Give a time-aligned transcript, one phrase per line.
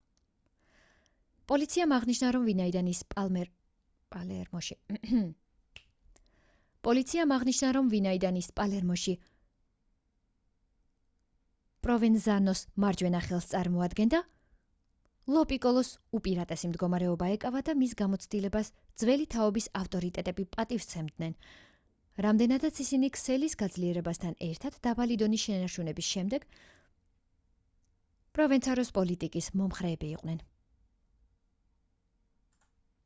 [1.51, 2.27] პოლიციამ აღნიშნა
[7.75, 9.15] რომ ვინაიდან ის პალერმოში
[11.87, 14.21] პროვენზანოს მარჯვენა ხელს წარმოადგენდა
[15.37, 15.89] ლო პიკოლოს
[16.19, 18.71] უპირატესი მდგომარეობა ეკავა და მის გამოცდილებას
[19.03, 21.35] ძველი თაობის ავტორიტეტები პატივის სცემდნენ
[22.27, 26.47] რამდენადაც ისინი ქსელის გაძლიერებასთან ერთად დაბალი დონის შენარჩუნების შესახებ
[28.39, 30.41] პროვენცანოს პოლიტიკის მომხრენი იყვნენ